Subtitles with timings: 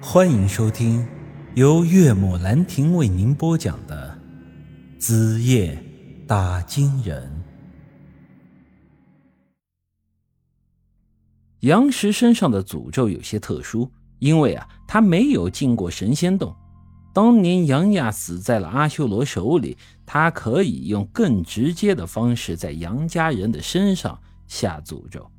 [0.00, 1.06] 欢迎收听
[1.54, 4.18] 由岳母兰亭为您播讲的
[5.00, 5.82] 《子夜
[6.26, 7.22] 打金人》。
[11.60, 16.54] 杨石身上的诅咒有些特殊，因为啊，他没有进过神仙洞。
[17.14, 25.30] 当年杨亚死在了阿修罗手里，他可以用更直接的方式在杨家人的身上下诅咒。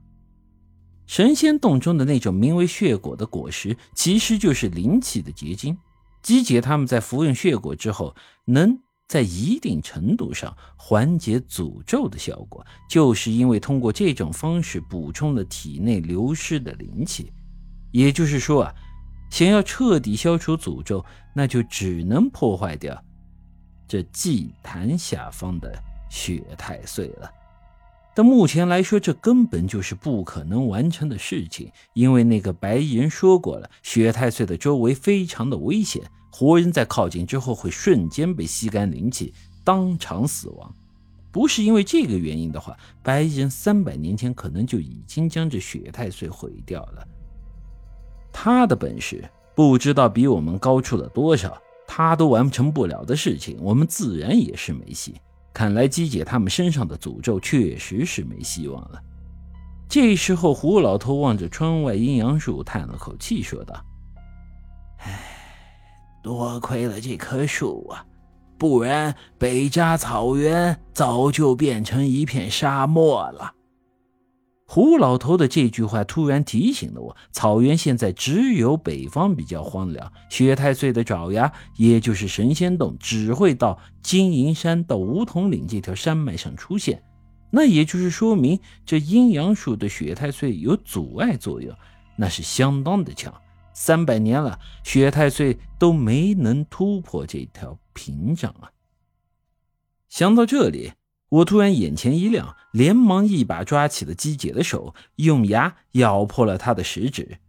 [1.08, 5.78] 神仙洞中的那种名为血果的果实，其实就是灵气的结晶。
[6.22, 8.14] 姬姐他们在服用血果之后，
[8.46, 17.32] 能在一定程度上缓解诅咒的效果，就是因为通过这种方式补充了体内流失的灵气。
[17.92, 18.76] 也就是说啊，
[19.30, 21.04] 想要彻底消除诅咒，
[21.34, 23.02] 那就只能破坏掉
[23.88, 27.32] 这祭坛下方的血太岁了。
[28.18, 40.76] 但目前来说，这根本就是不可能完成的事情，因为那个白衣人说过了，血太岁的周围非常的危险，活人在靠近之后会瞬间被吸干灵气，当场死亡。
[41.32, 47.08] 不是因为这个原因的话，白衣人三百年前可能就已经将这血太岁毁掉了。
[48.34, 49.24] 他的本事
[49.54, 55.14] 不知道比我们高出了多少，他都完成不了的事情，我们自然也是没戏。
[55.58, 59.02] 看来姬姐他们身上的诅咒确实是没希望了。
[59.90, 63.84] 这时候，胡老头望着窗外阴阳树，叹了口气，说道
[65.02, 65.20] ：“唉，
[66.22, 68.06] 多亏了这棵树啊，
[68.60, 73.54] 不然北扎草原早就变成一片沙漠了。”
[74.70, 87.02] 胡老头的这句话突然提醒了我：草原现在只有北方比较荒凉，雪太岁的爪牙，也就是神仙洞，只会到金银山到梧桐岭这条山脉上出现。
[87.50, 91.74] 那也就是说明，这阴阳树的雪太岁有阻碍作用，
[92.18, 93.34] 那是相当的强。
[93.74, 98.70] 三百年了，雪太岁都没能突破这条屏障啊！
[100.10, 100.92] 想到这里。
[101.30, 107.40] 我突然眼前一亮，连忙一把抓起了姬姐的手，用牙咬破了她的食指。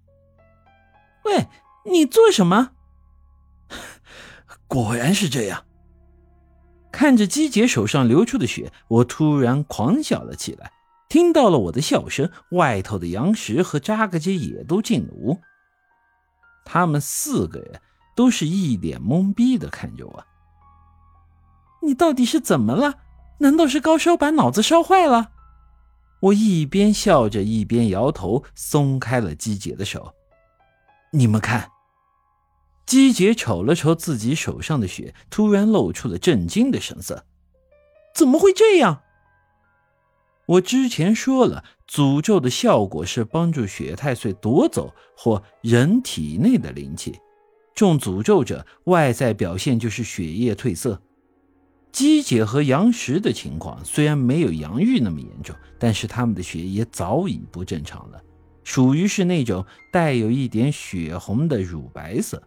[1.24, 1.46] 喂，
[1.90, 2.72] 你做什么？
[4.66, 5.64] 果然是这样。
[6.90, 10.72] 看着姬姐手上流出的血，我突然狂笑了起来。
[11.08, 15.38] 听到了我的笑声，外头的杨石和扎个姐也都进了屋。
[16.64, 17.80] 他们四个人
[18.14, 20.26] 都是一脸懵逼的看着我。
[21.82, 22.94] 你到底是怎么了？
[23.38, 25.30] 难道是高烧把脑子烧坏了？
[26.20, 30.14] 我一边笑着一边摇头，松开了姬姐的手。
[31.12, 31.70] 你们看，
[32.84, 37.24] 姬姐瞅了瞅自己手上的血，突然露出了震惊的神色。
[38.14, 39.02] 怎么会这样？
[40.46, 47.20] 我之前说了，诅咒的效果是帮助血太岁夺走或人体内的灵气，
[47.74, 51.00] 中诅咒者外在表现就是血液褪色。
[51.90, 58.22] 姬姐和杨石的情况虽然没有杨玉那么严重，但是他们的血液早已不正常了，
[58.62, 62.42] 属于是那种带有一点血红的乳白色。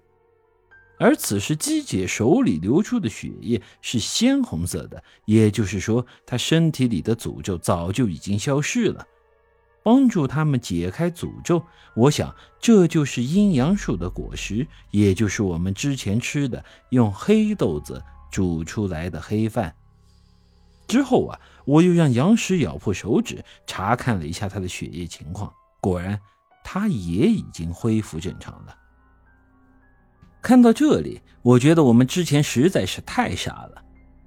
[1.00, 9.06] 而此时姬姐手里流出的血液是鲜红色的，也就是说她身体里的诅咒早就已经消失了。
[9.84, 11.66] 帮助他们解开诅咒，
[11.96, 18.00] 我想这就是阴阳树的果实，也就是我们之前吃的用黑豆子。
[18.32, 19.76] 煮出来的黑饭
[20.88, 26.20] 之后啊，我又让杨石咬破手指查看了一下他的血液情况，果然
[26.64, 28.76] 他也已经恢复正常了。
[30.42, 33.84] 看到这里，我觉得我们之前实在是太傻了。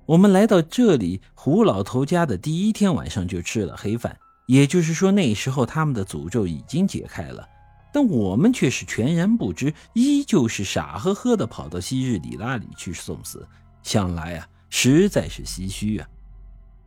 [0.06, 4.16] 我们来到这里胡老头家的第一天晚上就吃了黑饭，
[4.47, 7.47] 也就是说那时候他们的诅咒已经解开了，
[7.93, 13.47] 但我们却是全然不知，依旧是傻呵呵的跑到昔日里拉里去送死。
[13.84, 16.09] 想来啊，实在是唏嘘啊。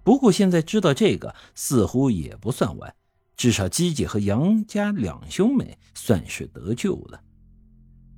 [0.03, 2.94] 不过现在知道这个，似乎也不算晚，
[3.38, 7.22] 至少姬姐和杨家两兄妹算是得救了。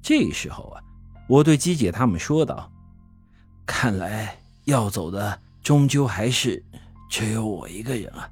[0.02, 0.82] 这时候啊，
[1.28, 2.72] 我对姬姐他们说道
[3.68, 6.64] ：“看来要走的终究还是
[7.10, 8.30] 只有我一个人啊。”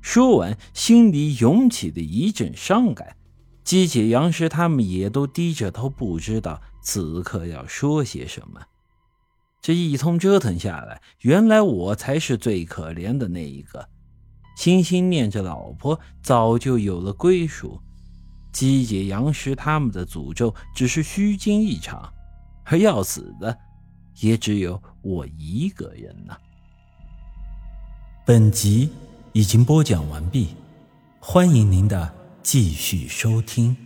[0.00, 3.16] 说完，心里涌起的一阵伤感。
[3.64, 8.60] 姬姐、杨石他们也都低着头，不知道此刻要说些什么。
[9.62, 13.88] 这一通折腾下来，原来我才是最可怜的那一个，
[14.56, 17.80] 心心念着老婆，早就有了归属。
[18.50, 22.12] 姬姐、杨石他们的诅咒只是虚惊一场，
[22.64, 23.56] 而要死的
[24.18, 26.36] 也只有我一个人呢。
[28.26, 28.90] 本集
[29.32, 30.56] 已经播讲完毕，
[31.20, 32.12] 欢迎您的
[32.42, 33.76] 继续收听。